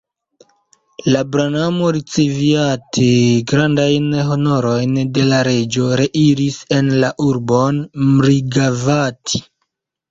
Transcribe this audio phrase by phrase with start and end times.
[1.15, 3.11] La bramano, riceviate
[3.53, 9.47] grandajn honorojn de la reĝo, reiris en la urbon Mrigavati.